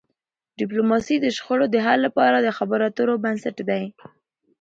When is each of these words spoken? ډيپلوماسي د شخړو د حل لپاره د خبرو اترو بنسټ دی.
ډيپلوماسي 0.59 1.15
د 1.21 1.25
شخړو 1.37 1.65
د 1.71 1.75
حل 1.85 1.99
لپاره 2.07 2.37
د 2.39 2.47
خبرو 2.57 2.83
اترو 2.89 3.15
بنسټ 3.25 3.57
دی. 3.69 3.83